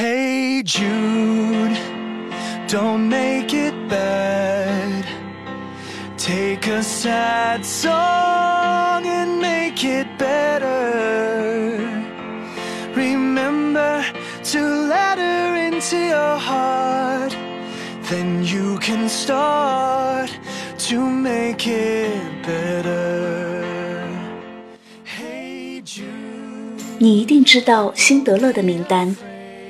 [0.00, 1.76] Hey Jude,
[2.66, 5.04] don't make it bad.
[6.16, 11.78] Take a sad song and make it better.
[12.94, 14.04] Remember
[14.44, 17.36] to let her into your heart.
[18.08, 20.30] Then you can start
[20.88, 23.64] to make it better.
[25.04, 26.82] Hey Jude.
[26.98, 29.14] 你一定知道辛德勒的名单，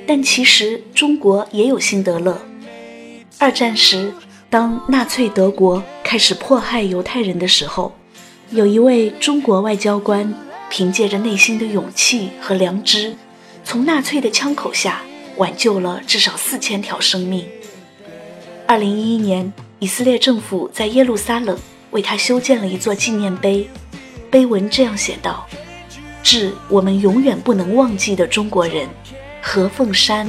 [0.06, 2.40] 但其实中国也有辛德勒。
[3.38, 4.12] 二战时，
[4.50, 7.92] 当纳粹德国开始迫害犹太人的时候，
[8.50, 10.32] 有一位中国外交官
[10.70, 13.14] 凭借着内心的勇气和良知，
[13.64, 15.02] 从纳粹的枪口下
[15.36, 17.46] 挽救了至少四千条生命。
[18.66, 21.58] 二零一一年，以色列政府在耶路撒冷
[21.90, 23.68] 为他修建了一座纪念碑，
[24.30, 25.46] 碑文这样写道
[26.22, 28.88] ：“致我们永远不能忘记的中国人，
[29.44, 30.24] 何凤山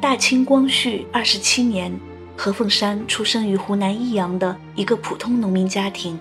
[0.00, 2.05] 大清光绪二十七年。
[2.36, 6.18] 何凤山出生于湖南益阳的一个普通农民家庭。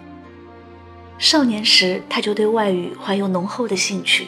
[1.17, 4.27] 少年时，他就对外语怀有浓厚的兴趣，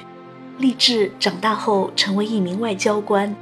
[0.57, 3.35] 立志长大后成为一名外交官。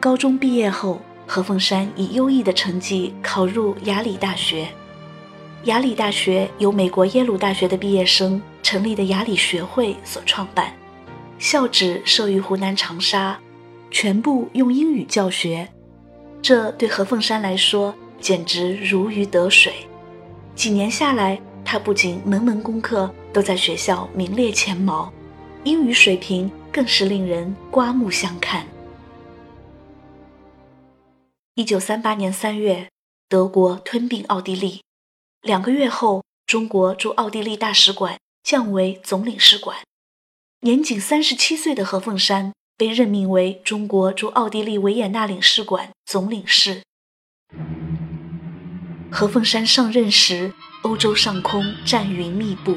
[0.00, 4.68] 高中毕业后，何凤山以优异的成绩考入雅礼大学。
[5.64, 10.72] 雅礼大学由美国耶鲁大学的毕业生成立的雅礼学会所创办，
[11.38, 13.38] 校址设于湖南长沙，
[13.90, 15.68] 全部用英语教学。
[16.46, 19.84] 这对何凤山来说简直如鱼得水。
[20.54, 25.12] 几年下来，他不仅门门功课都在学校名列前茅，
[25.64, 28.64] 英语水平更是令人刮目相看。
[31.56, 32.90] 一九三八年三月，
[33.28, 34.82] 德国吞并奥地利，
[35.42, 39.78] 两个月后，中国驻奥地利大使馆降为总领事馆。
[40.60, 46.82] 年仅三十七岁的何凤山被任命为中国驻奥地利维也纳领事馆总领事。
[49.10, 52.76] 何凤山上任时，欧洲上空战云密布，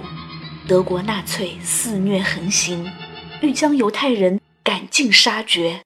[0.68, 2.90] 德国纳粹肆虐横行，
[3.42, 5.82] 欲将犹太人赶尽杀绝。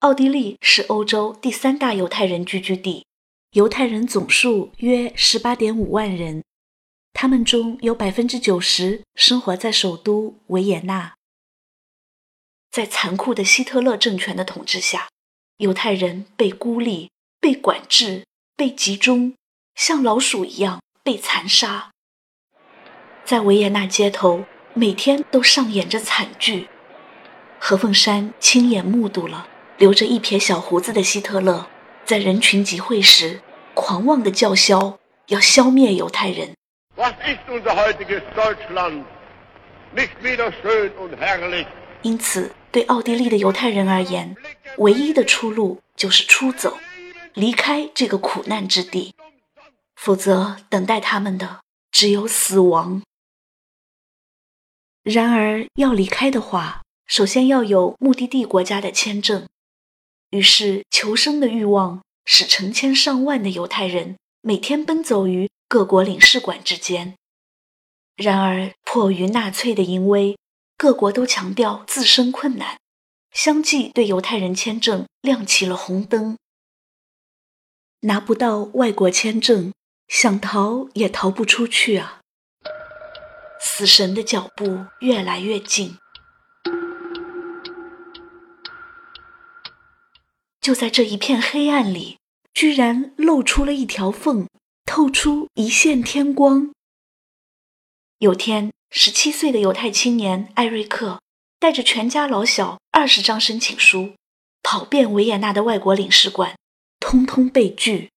[0.00, 3.04] 奥地利是欧洲第三大犹太人聚居地，
[3.52, 6.42] 犹太人总数约十八点五万人，
[7.12, 11.15] 他们中有百分之九十生活在首都维也纳。
[12.76, 15.08] 在残酷的希特勒政权的统治下，
[15.56, 17.10] 犹太人被孤立、
[17.40, 19.32] 被管制、被集中，
[19.74, 21.90] 像老鼠一样被残杀。
[23.24, 24.44] 在维也纳街头，
[24.74, 26.68] 每天都上演着惨剧。
[27.58, 29.48] 何凤山亲眼目睹了
[29.78, 31.66] 留着一撇小胡子的希特勒
[32.04, 33.40] 在人群集会时
[33.72, 34.98] 狂妄地叫嚣，
[35.28, 36.54] 要消灭犹太人。
[36.94, 39.04] Was ist unser heutiges Deutschland?
[39.94, 41.66] Nicht wieder schön und herrlich.
[42.06, 44.36] 因此，对奥地利的犹太人而言，
[44.78, 46.78] 唯一的出路就是出走，
[47.34, 49.12] 离开这个苦难之地，
[49.96, 53.02] 否则等待他们的只有死亡。
[55.02, 59.44] 然而，要离开的话，首先要有目的地国家的签证。
[60.30, 67.16] 于是，求生的欲望使成千上万的犹太人每天奔走于各国领事馆之间。
[68.14, 70.38] 然而，迫于纳粹的淫威，
[70.76, 72.78] 各国都强调自身困难，
[73.32, 76.36] 相继对犹太人签证亮起了红灯。
[78.00, 79.72] 拿不到外国签证，
[80.06, 82.20] 想逃也逃不出去啊！
[83.58, 85.96] 死神的脚步越来越近。
[90.60, 92.18] 就在这一片黑暗里，
[92.52, 94.46] 居然露出了一条缝，
[94.84, 96.72] 透出一线天光。
[98.18, 101.20] 有天，十七岁的犹太青年艾瑞克
[101.58, 104.14] 带着全家老小二十张申请书，
[104.62, 106.56] 跑遍维也纳的外国领事馆，
[106.98, 108.10] 通通被拒。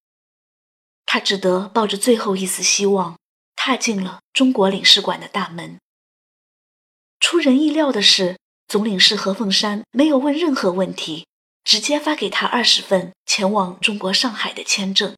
[1.06, 3.18] 他只得抱着最后一丝希望，
[3.58, 5.78] 踏进了中国领事馆的大门。
[7.20, 8.38] 出人意料的是，
[8.70, 11.28] 总领事何凤山没有问任何问题，
[11.66, 15.14] 直接发给他二十份前往中国上海的签证。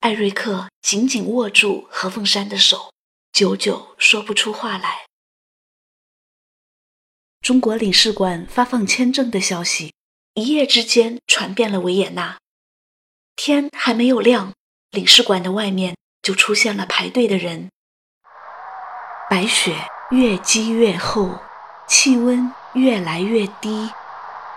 [0.00, 2.92] 艾瑞克紧紧握住何凤山的手。
[3.32, 5.06] 久久说不出话来。
[7.40, 9.94] 中国领事馆发放签证的消息，
[10.34, 12.38] 一夜之间传遍了维也纳。
[13.36, 14.52] 天还没有亮，
[14.90, 17.70] 领事馆的外面就出现了排队的人。
[19.30, 21.38] 白雪越积越厚，
[21.86, 23.88] 气温越来越低，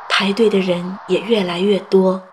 [0.09, 2.27] 排队的人也越来越多。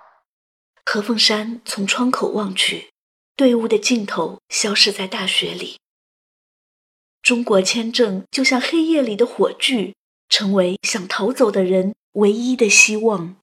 [0.87, 2.91] 何凤山从窗口望去，
[3.37, 5.79] 队伍的尽头消失在大雪里。
[7.29, 9.95] 中国签证就像黑夜里的火炬，
[10.31, 13.37] 成为想逃走的人唯一的希望。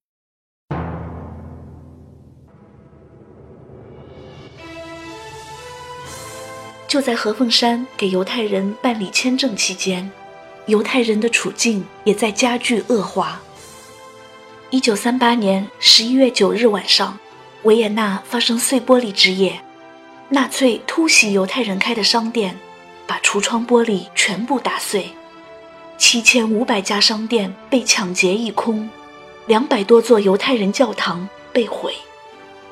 [6.87, 10.11] 就在何凤山给犹太人办理签证期间，
[10.65, 13.39] 犹太人的处境也在加剧恶化。
[14.71, 17.19] 一九三八年十一月九日晚上，
[17.61, 19.61] 维也纳发生碎玻璃之夜，
[20.29, 22.57] 纳粹突袭犹太人开的商店。
[23.07, 25.09] 把橱窗玻璃全部打碎，
[25.97, 28.89] 七千五百家商店被抢劫一空，
[29.45, 31.93] 两百多座犹太人教堂被毁，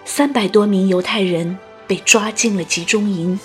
[0.05, 1.57] 三百多名犹太人
[1.87, 3.39] 被抓进了集中营。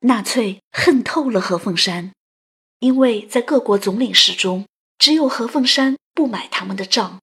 [0.00, 2.12] 纳粹恨透了何凤山。
[2.80, 4.66] 因为在各国总领事中，
[4.98, 7.20] 只有何凤山不买他们的账。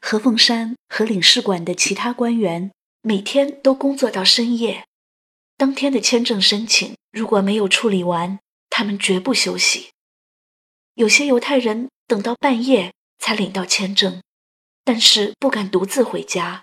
[0.00, 2.72] 何凤山和领事馆的其他官员
[3.02, 4.86] 每天都工作到深夜，
[5.56, 8.38] 当天的签证申请如果没有处理完，
[8.70, 9.90] 他们绝不休息。
[10.94, 14.20] 有些犹太人等到半夜才领到签证，
[14.84, 16.62] 但是不敢独自回家，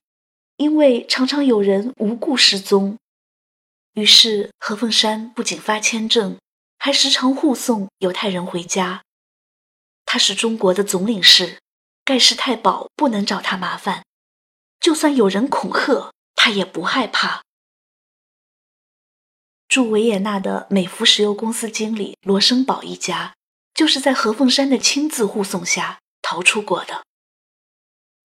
[0.57, 2.97] 因为常常有人无故失踪。
[3.93, 6.37] 于是何凤山不仅发签证。
[6.79, 9.03] 还时常护送犹太人回家。
[10.05, 11.59] 他是中国的总领事，
[12.03, 14.03] 盖世太保不能找他麻烦。
[14.79, 17.43] 就算有人恐吓，他也不害怕。
[19.67, 23.35] 驻维也纳的美孚石油公司经理罗生宝一家，
[23.73, 27.03] 就是在何凤山的亲自护送下逃出国的。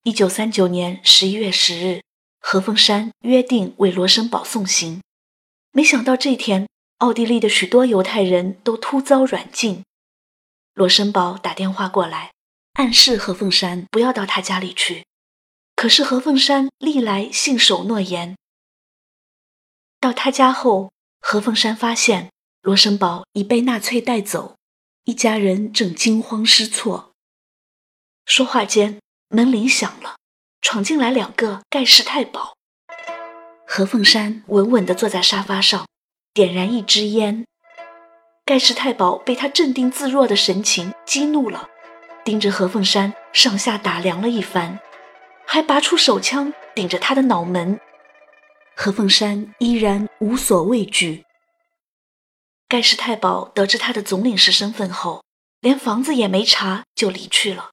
[0.05, 2.03] 一九三九年十一月十日，
[2.39, 5.03] 何凤山约定为罗生宝送行，
[5.73, 6.69] 没想到这天。
[6.99, 9.85] 奥地利的许多犹太人都突遭软禁。
[10.75, 12.33] 罗森堡打电话过来，
[12.75, 15.05] 暗示何凤山不要到他家里去。
[15.77, 18.37] 可是何凤山历来信守诺言。
[20.01, 22.31] 到他家后，何凤山发现
[22.63, 24.57] 罗森堡已被纳粹带走，
[25.05, 27.13] 一家人正惊慌失措。
[28.25, 30.17] 说话间，门铃响了，
[30.63, 32.55] 闯进来两个盖世太保。
[33.67, 35.87] 何凤山稳稳地坐在沙发上。
[36.35, 37.47] 点燃一支烟，
[38.45, 41.69] 盖世太保被他镇定自若的神情激怒了，
[42.25, 44.81] 盯着何凤山上下打量了一番，
[45.47, 47.79] 还拔出手枪顶着他的脑门。
[48.75, 51.25] 何凤山依然无所畏惧。
[52.67, 55.23] 盖世太保得知他的总领事身份后，
[55.61, 57.71] 连房子也没查就离去了。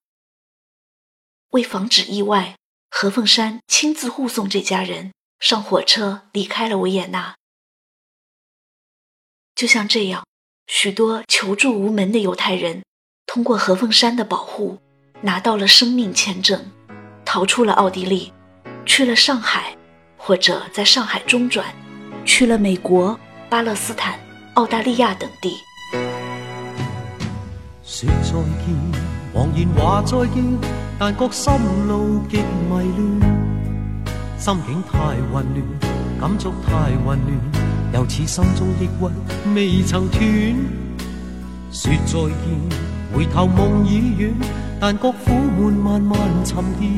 [1.53, 2.55] 为防止意外，
[2.91, 7.33] 何凤山亲自护送这家人上火车离开了维也纳。
[9.61, 10.23] 就像这样，
[10.65, 12.81] 许多求助无门的犹太人，
[13.27, 14.79] 通过何凤山的保护，
[15.21, 16.59] 拿到了生命签证，
[17.23, 18.33] 逃出了奥地利，
[18.87, 19.77] 去了上海，
[20.17, 21.67] 或者在上海中转，
[22.25, 23.19] 去了美国、
[23.51, 24.19] 巴勒斯坦、
[24.55, 25.55] 澳大利亚等地。
[27.83, 28.33] 说再
[28.65, 28.75] 见，
[29.31, 30.43] 茫然话再见，
[30.97, 31.53] 但觉心
[31.87, 32.41] 路极迷
[32.97, 34.97] 乱，心境太
[35.31, 37.70] 混乱，感触太混乱。
[37.93, 40.21] 又似心中抑郁未曾断，
[41.71, 42.33] 说再见，
[43.13, 44.33] 回头梦已远，
[44.79, 46.89] 但觉苦闷慢慢沉淀。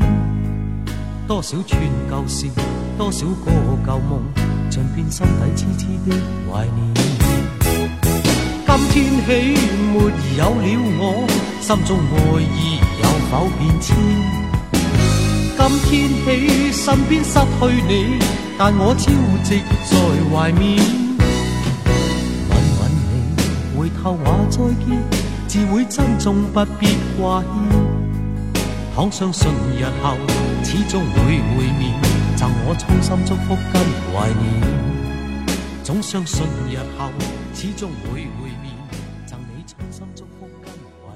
[1.28, 2.48] 多少串旧事，
[2.98, 3.52] 多少个
[3.86, 4.22] 旧梦，
[4.70, 6.16] 尽变心底痴痴的
[6.52, 6.78] 怀念。
[8.94, 9.60] 今天起
[9.92, 9.98] 没
[10.38, 10.66] 有了
[11.00, 11.02] 我，
[11.60, 13.96] 心中爱意有否变迁？
[15.58, 18.20] 今天起身边失去你。
[18.56, 19.10] 但我朝
[19.44, 19.58] 夕在
[20.34, 20.82] 怀缅，
[21.20, 24.98] 吻吻你，回头话再见，
[25.48, 27.52] 自会珍重，不必挂牵。
[28.96, 29.48] 倘相信
[29.78, 30.18] 日后
[30.64, 31.94] 始终会会面，
[32.36, 34.44] 赠我衷心祝福跟怀念。
[35.84, 37.12] 总相信日后
[37.54, 38.74] 始终会会面，
[39.28, 41.14] 赠你衷心祝福跟怀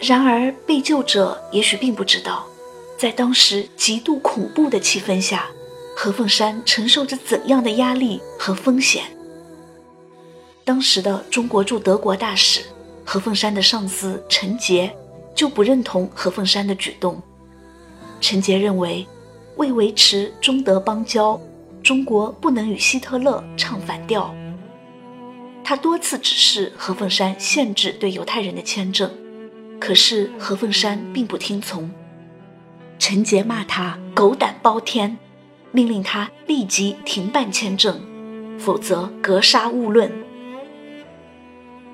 [0.00, 0.10] 念。
[0.10, 2.44] 然而，被救者也许并不知道。
[2.96, 5.46] 在当时极度恐怖的气氛下，
[5.96, 9.04] 何凤山承受着怎样的压力和风险？
[10.64, 12.62] 当时的中国驻德国大使
[13.04, 14.90] 何凤山的上司陈杰
[15.34, 17.20] 就不认同何凤山的举动。
[18.20, 19.06] 陈杰认为，
[19.56, 21.38] 为维持中德邦交，
[21.82, 24.34] 中国不能与希特勒唱反调。
[25.62, 29.10] 他多次指示何凤山限制对犹太人的签证，
[29.78, 31.90] 可是何凤山并不听从。
[32.98, 35.16] 陈杰骂他狗胆包天，
[35.72, 38.00] 命令他立即停办签证，
[38.58, 40.10] 否则格杀勿论。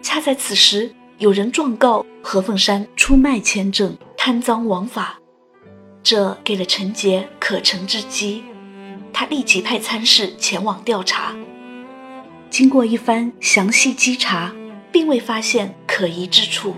[0.02, 5.18] 恰在此时，有人状告何凤山出卖签证、贪赃枉法，
[6.02, 8.44] 这给了陈杰可乘之机。
[9.12, 11.34] 他立即派参事前往调查。
[12.48, 14.52] 经过一番详细稽查，
[14.92, 16.74] 并未发现可疑之处，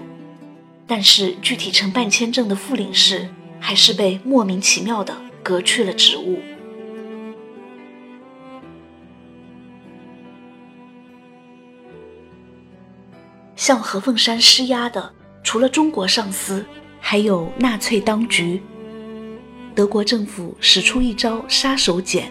[0.87, 3.29] 但是具体承办签证的副领事
[3.63, 6.41] 还是被莫名其妙的革去了职务。
[13.55, 15.15] 向何凤山施压的，
[15.45, 16.67] 除了中国上司，
[17.01, 18.61] 还有纳粹当局。
[19.75, 22.25] 德国政府使出一招杀手锏，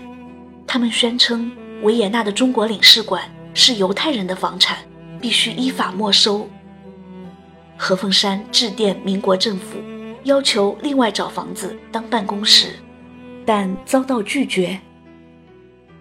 [0.67, 1.49] 他们宣称。
[1.81, 3.23] 维也纳的中国领事馆
[3.55, 4.77] 是犹太人的房产，
[5.19, 6.47] 必须依法没收。
[7.75, 9.79] 何凤山致电民国政府，
[10.23, 12.75] 要求另外找房子当办公室，
[13.45, 14.79] 但遭到拒绝。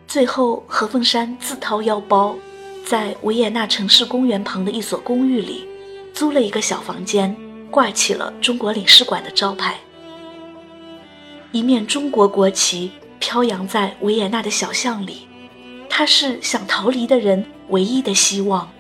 [0.06, 2.36] 最后，何凤山自掏腰包，
[2.84, 5.66] 在维也纳城市公园旁的一所公寓里，
[6.12, 7.34] 租了一个小房间，
[7.70, 9.78] 挂起了中国领事馆的招牌，
[11.52, 15.28] 一面中国国旗飘扬在维也纳的小巷里。
[15.88, 18.70] 他是想逃离的人唯一的希望，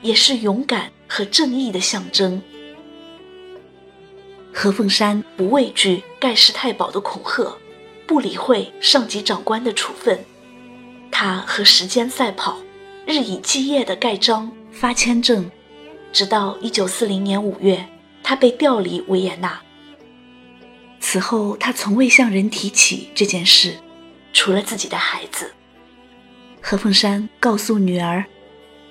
[0.00, 2.40] 也是勇敢和正义的象征。
[4.60, 7.56] 何凤山不畏惧盖世太保的恐吓，
[8.08, 10.18] 不理会上级长官的处分，
[11.12, 12.58] 他和时间赛跑，
[13.06, 15.48] 日以继夜的盖章发签证，
[16.12, 17.86] 直到一九四零年五月，
[18.20, 19.62] 他被调离维也纳。
[20.98, 23.76] 此后，他从未向人提起这件事，
[24.32, 25.52] 除了自己的孩子。
[26.60, 28.24] 何凤山告诉女儿：“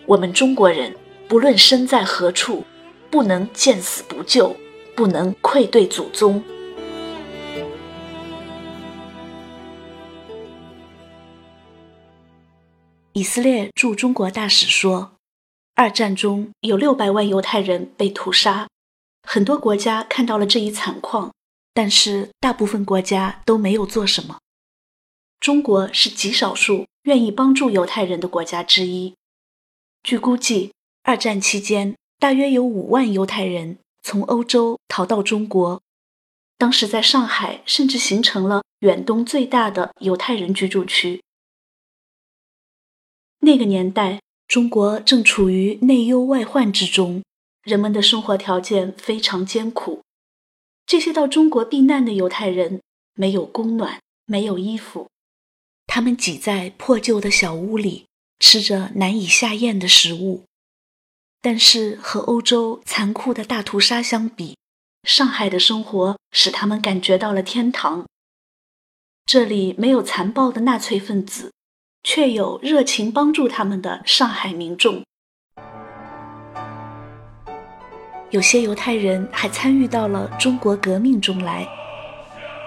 [0.07, 0.95] 我们中国人
[1.27, 2.63] 不论身在何处，
[3.11, 4.55] 不能见死不救，
[4.97, 6.43] 不能愧对祖宗。”
[13.13, 15.13] 以色列驻中国大使说
[15.75, 18.67] ：“二战中有六百万犹太人被屠杀，
[19.23, 21.33] 很多国家看到了这一惨况，
[21.73, 24.39] 但是大部分国家都没有做什么。
[25.39, 29.15] 中国是极少数。”愿意帮助犹太人的国家之一。
[30.03, 30.73] 据估计，
[31.03, 33.77] 二战期间大约有五万犹太人
[34.07, 35.81] 从欧洲逃到中国。
[36.57, 41.21] 当时在上海，甚至形成了远东最大的犹太人居住区。
[43.39, 47.21] 那个年代，中国正处于内忧外患之中，
[47.63, 50.01] 人们的生活条件非常艰苦。
[50.85, 52.81] 这些到中国避难的犹太人，
[53.13, 55.09] 没有供暖，没有衣服。
[55.85, 58.05] 他们挤在破旧的小屋里，
[58.39, 60.45] 吃着难以下咽的食物。
[61.41, 64.57] 但是和欧洲残酷的大屠杀相比，
[65.03, 68.05] 上海的生活使他们感觉到了天堂。
[69.25, 71.51] 这里没有残暴的纳粹分子，
[72.03, 75.03] 却有热情帮助他们的上海民众。
[78.29, 81.67] 有些犹太人还参与到了中国革命中来。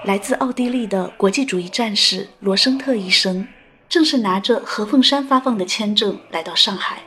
[0.07, 3.47] 来自奥地利的国际主义战士罗生特医生，
[3.87, 7.03] 正是拿着何凤山发放的签证来到上海。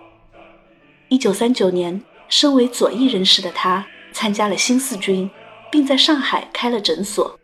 [1.14, 5.30] 一九三九年，身为左翼人士的他参加了新四军，
[5.72, 7.40] 并在上海开了诊所。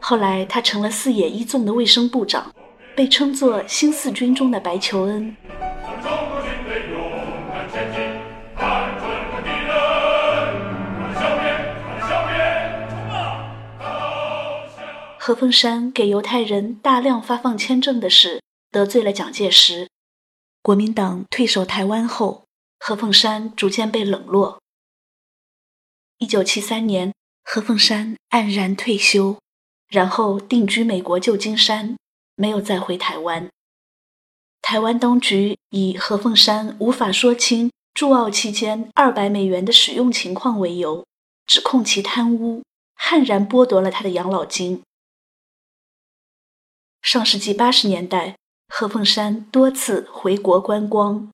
[0.00, 2.52] 后来，他成了四野一纵的卫生部长，
[2.96, 5.36] 被称作新四军中的白求恩。
[15.16, 19.88] 何凤山给犹太人大量发放签证的事得罪了蒋介石，
[20.60, 22.45] 国民党退守台湾后，
[22.78, 24.60] 何凤山逐渐被冷落。
[26.18, 27.12] 一九七三年，
[27.44, 29.38] 何凤山黯然退休，
[29.88, 31.96] 然后定居美国旧金山，
[32.34, 33.50] 没有再回台湾。
[34.62, 41.06] 台湾当局以何凤山无法说清驻澳期间二百美元的使用情况为由，
[41.46, 42.62] 指控其贪污，
[42.94, 44.82] 悍然剥夺了他的养老金。
[47.00, 48.36] 上世纪八十年代，
[48.68, 51.30] 何凤山多次回国观光，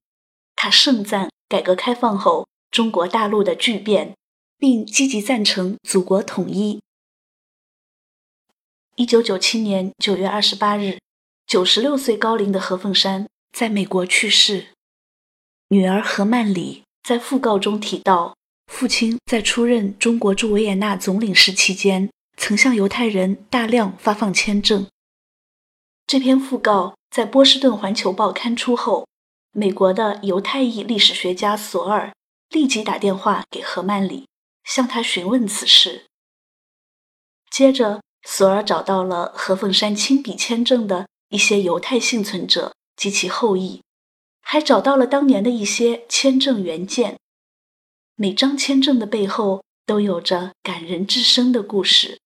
[0.54, 4.16] 他盛赞改革开放后中国大陆的巨变，
[4.56, 6.80] 并积极赞成祖国统一。
[8.96, 10.98] 一九九七年九月二十八日，
[11.46, 14.68] 九十六岁高龄的何凤山在美国去世。
[15.68, 18.34] 女儿何曼里在讣告中提到，
[18.68, 24.86] 父亲在出任中国驻维也纳总领事期间，曾向犹太人大量发放签证。
[26.06, 29.06] 这篇讣告在波士顿环球报刊出后，
[29.54, 32.14] 美国的犹太裔历史学家索尔
[32.48, 34.26] 立即打电话给何曼里，
[34.64, 36.06] 向他询问此事。
[37.50, 43.82] 接着，索尔找到了何凤山亲笔签证的一些犹太幸存者及其后裔，
[44.40, 47.18] 还找到了当年的一些签证原件。
[48.14, 52.18] 每张签证的背后都有着感人至深的故事。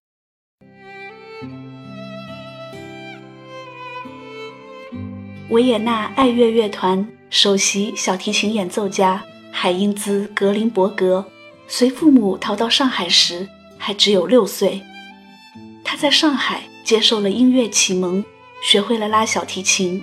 [5.48, 9.22] 维也纳爱乐乐团首席小提琴演奏家
[9.52, 11.24] 海因兹·格林伯格
[11.68, 13.48] 随父母逃到上海时
[13.78, 14.82] 还只有六岁。
[15.84, 18.24] 他在上海接受了音乐启蒙，
[18.60, 20.02] 学会了拉小提琴。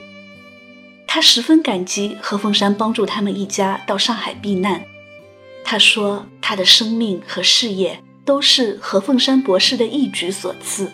[1.05, 4.81] 他十分感激何凤山帮助他们一家到上海避难。
[5.65, 10.89] 他说：“他的生命和事业都是何凤山博士的一举所赐。”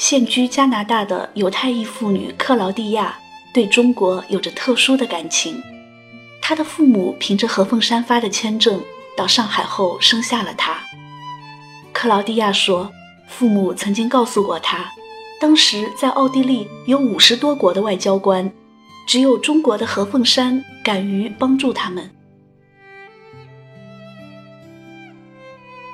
[0.00, 3.18] 现居加拿大的犹太裔妇女克劳蒂亚
[3.52, 5.62] 对中国有着特殊的感情。
[6.40, 8.82] 她的父母凭着何凤山发的签证
[9.14, 10.78] 到上海后生下了她。
[11.92, 12.90] 克劳蒂亚说
[13.28, 14.90] ：“父母曾经告诉过她，
[15.38, 18.50] 当时在奥地利有五十多国的外交官。”
[19.06, 22.10] 只有中国的何凤山敢于帮助他们。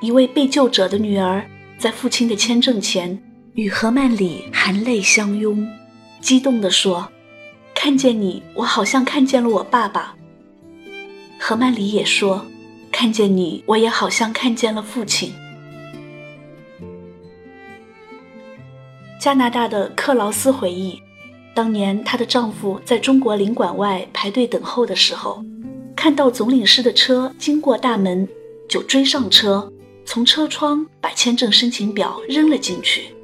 [0.01, 1.45] 一位被救者的女儿
[1.79, 3.19] 在父亲的签证前
[3.57, 5.67] 与何曼里含泪相拥，
[6.21, 7.09] 激动地说
[7.73, 10.15] ：“看见你，我好像看见了我爸爸。”
[11.41, 12.45] 何曼里也说
[12.93, 15.33] ：“看见你，我也好像看见了父亲。”
[19.19, 21.01] 加拿大的克劳斯回忆。
[21.55, 25.43] 当年，她的丈夫在中国领馆外排队等候的时候，
[25.95, 28.27] 看到总领事的车经过大门，
[28.69, 29.73] 就追上车，
[30.05, 33.16] 从车窗把签证申请表扔了进去。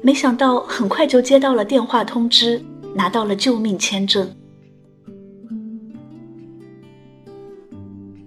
[0.00, 2.62] 没想到，很快就接到了电话通知，
[2.94, 4.30] 拿到了救命签证。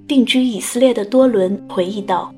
[0.07, 2.33] 定居以色列的多伦回忆道：“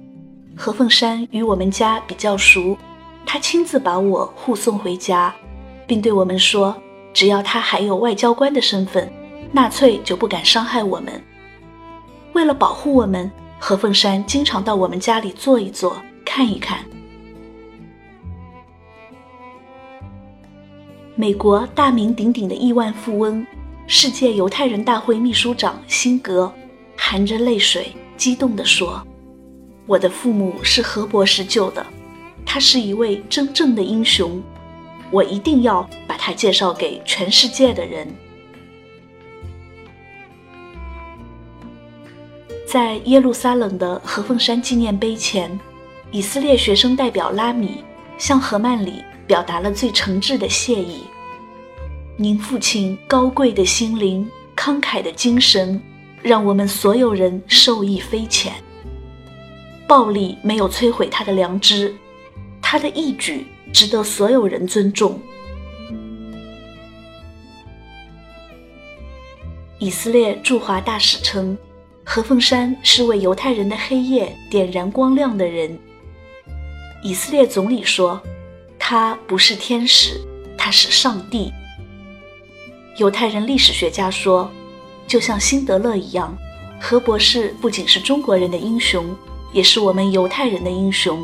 [0.56, 2.78] 何凤山与我们家比较熟，
[3.26, 5.34] 他亲自把我护送回家，
[5.88, 6.76] 并对我们说。”
[7.13, 9.08] 只要他还有外交官的身份，
[9.52, 11.13] 纳粹就不敢伤害我们。
[12.34, 16.80] 为了保护我们，何凤山经常到我们家里坐一坐，看一看。
[21.15, 23.45] 美国大名鼎鼎的亿万富翁、
[23.86, 26.52] 世界犹太人大会秘书长辛格，
[26.97, 29.06] 含着泪水，激动地说
[29.86, 31.86] ：“我的父母是何博士救的，
[32.43, 34.41] 他是一位真正的英雄。”
[35.12, 38.08] 我一定要把他介绍给全世界的人。
[42.65, 45.60] 在耶路撒冷的何凤山纪念碑前，
[46.10, 47.84] 以色列学生代表拉米
[48.17, 51.03] 向何曼里表达了最诚挚的谢意。
[52.17, 55.81] 您父亲高贵的心灵、慷慨的精神，
[56.21, 58.53] 让我们所有人受益匪浅。
[59.88, 61.95] 暴力没有摧毁他的良知，
[62.62, 63.45] 他的义举。
[63.73, 65.19] 值得所有人尊重。
[69.79, 71.57] 以色列驻华大使称，
[72.03, 75.75] 何凤山是为犹太人的黑夜点燃光亮的人。
[77.03, 78.21] 以色列总理说，
[78.86, 80.19] 他不是天使，
[80.58, 81.54] 他是上帝。
[82.98, 84.52] 犹太人历史学家说，
[85.08, 86.38] 就像辛德勒一样，
[86.82, 89.15] 何博士不仅是中国人的英雄，
[89.54, 91.24] 也是我们犹太人的英雄。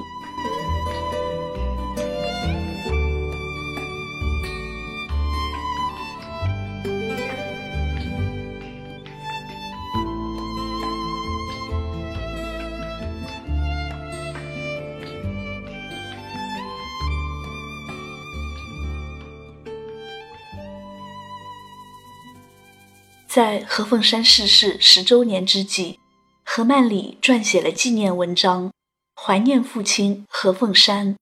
[23.72, 26.00] 何凤山逝世十周年之际，
[26.44, 28.72] 何曼里撰写了纪念文章，
[29.16, 31.16] 怀念父亲何凤山。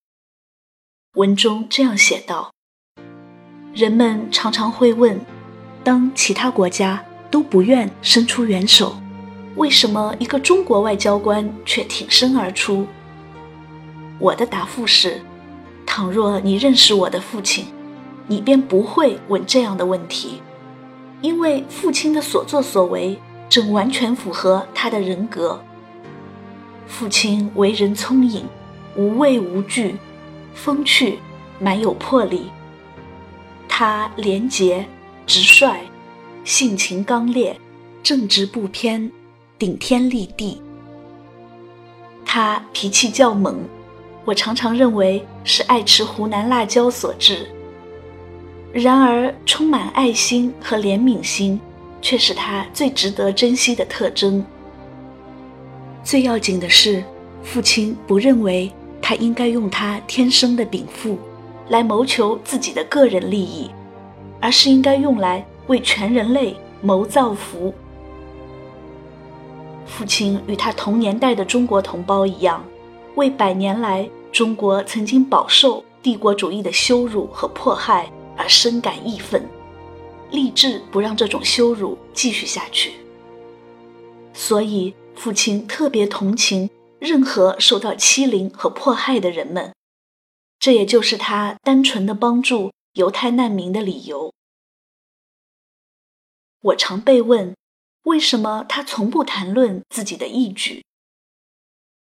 [1.15, 2.53] 文中这样写道
[3.75, 5.19] ：“人们常常会问，
[5.83, 8.95] 当其他国家都不愿伸出援手，
[9.57, 12.87] 为什么一个中国外交官却挺身而出？
[14.19, 15.21] 我的答复是：
[15.85, 17.65] 倘若你认识我的父亲，
[18.25, 20.41] 你便不会问这样的问题。”
[21.21, 25.61] 因为父亲的所作所为正完全符合他的人格。
[26.85, 28.45] 父亲为人聪颖，
[28.95, 29.95] 无畏无惧，
[30.53, 31.19] 风趣，
[31.59, 32.51] 蛮有魄力。
[33.67, 34.87] 他廉洁、
[35.25, 35.81] 直率，
[36.43, 37.59] 性情刚烈，
[38.01, 39.11] 正直不偏，
[39.59, 40.61] 顶天立地。
[42.25, 43.57] 他脾气较猛，
[44.23, 47.49] 我常常认为是爱吃湖南辣椒所致。
[48.79, 51.59] 然而，充满爱心和怜悯心，
[52.01, 54.45] 却是他最值得珍惜的特征。
[56.03, 57.03] 最要紧的是，
[57.41, 61.17] 父亲不认为他应该用他天生的禀赋，
[61.69, 63.71] 来谋求自己的个人利益，
[64.39, 67.73] 而是应该用来为全人类谋造福。
[69.87, 72.63] 父亲与他同年代的中国同胞一样，
[73.15, 78.07] 为百年来中国曾经饱受帝国主义的羞辱和迫害
[78.37, 79.43] 而深感义愤，
[80.31, 82.93] 立志不让这种羞辱继续下去。
[84.33, 86.69] 所以，父亲特别同情
[86.99, 89.73] 任何受到欺凌和迫害的人们，
[90.59, 94.31] 这也就是他单纯的帮助犹太难民的理由。
[96.61, 97.55] 我常被问。
[98.03, 100.85] 为什么他从不谈论自己的义举？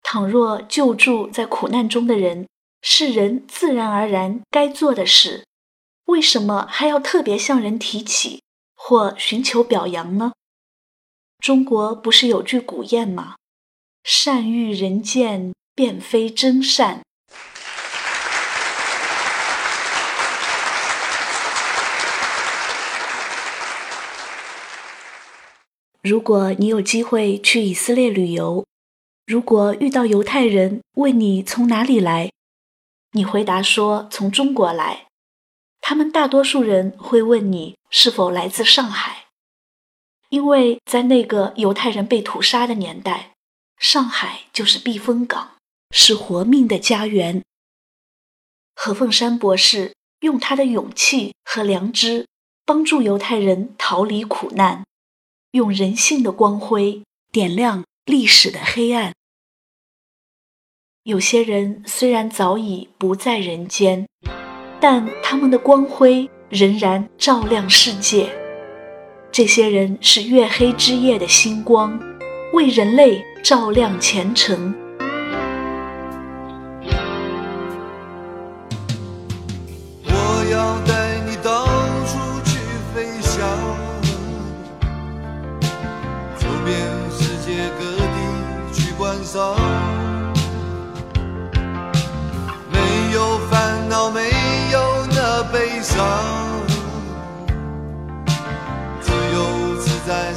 [0.02, 2.46] 倘若救助在苦难中的人
[2.82, 5.46] 是人自然而然该做的事，
[6.06, 8.42] 为什么还要特别向人提起
[8.74, 10.32] 或寻求表扬呢？
[11.38, 13.36] 中国不是有句古谚吗
[14.04, 17.00] ？“善欲人见，便非真善。”
[26.02, 28.66] 如果你有机会去以色列旅游，
[29.26, 32.30] 如果遇到犹太人问你从哪里来，
[33.12, 35.06] 你回答说从中国来，
[35.86, 39.26] 他们大多数人会问你是否来自上海，
[40.30, 43.34] 因为在那个犹太人被屠杀的年代，
[43.76, 45.58] 上海就是避风港，
[45.90, 47.42] 是活命的家园。
[48.74, 52.26] 何凤山博士用他的勇气和良知，
[52.64, 54.86] 帮助犹太人逃离苦难。
[55.50, 59.12] 用人性的光辉点亮历史的黑暗。
[61.02, 64.08] 有些人虽然早已不在人间，
[64.86, 68.28] 但他们的光辉仍然照亮世界。
[69.32, 71.98] 这些人是月黑之夜的星光，
[72.52, 74.74] 为人类照亮前程。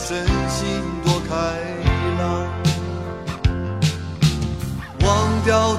[0.08, 1.36] 身心多开
[2.18, 2.48] 朗，
[5.02, 5.76] 忘掉